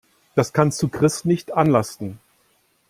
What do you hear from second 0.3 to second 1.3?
Das kannst du Chris